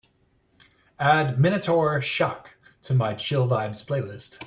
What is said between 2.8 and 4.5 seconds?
to my Chill Vibes playlist